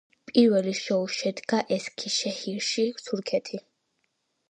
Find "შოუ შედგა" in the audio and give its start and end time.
0.77-1.61